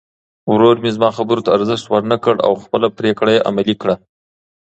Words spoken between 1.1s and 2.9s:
خبرو ته ارزښت ورنه کړ او خپله